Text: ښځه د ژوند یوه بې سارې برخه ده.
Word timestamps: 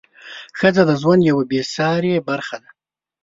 ښځه 0.57 0.81
د 0.89 0.91
ژوند 1.01 1.21
یوه 1.29 1.43
بې 1.49 1.61
سارې 1.75 2.13
برخه 2.29 2.57
ده. 2.63 2.69